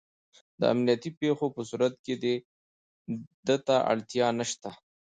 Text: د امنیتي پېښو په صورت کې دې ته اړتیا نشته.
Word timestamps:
د 0.59 0.61
امنیتي 0.73 1.09
پېښو 1.19 1.47
په 1.55 1.61
صورت 1.69 1.93
کې 2.05 2.13
دې 2.23 2.35
ته 3.67 3.75
اړتیا 3.91 4.27
نشته. 4.39 4.69